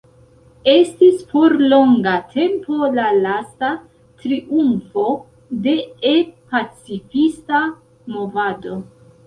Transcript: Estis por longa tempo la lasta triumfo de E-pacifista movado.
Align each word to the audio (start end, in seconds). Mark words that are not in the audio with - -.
Estis 0.71 1.19
por 1.33 1.55
longa 1.73 2.13
tempo 2.31 2.87
la 2.95 3.05
lasta 3.19 3.69
triumfo 4.25 5.05
de 5.69 5.77
E-pacifista 6.15 7.65
movado. 8.19 8.77